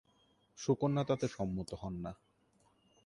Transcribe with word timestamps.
সুকন্যা 0.57 1.03
তাতে 1.03 1.27
সম্মত 1.27 1.69
হন 1.73 1.93
না। 2.03 2.11